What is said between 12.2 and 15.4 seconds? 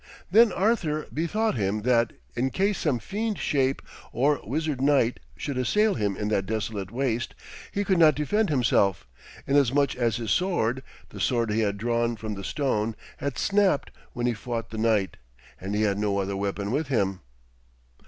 the stone had snapped when he fought the knight,